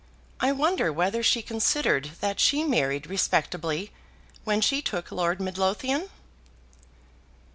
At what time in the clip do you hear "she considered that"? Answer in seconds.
1.21-2.39